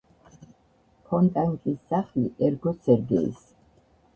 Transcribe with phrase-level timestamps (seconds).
[1.09, 3.45] ფონტანკის სახლი ერგო სერგეის.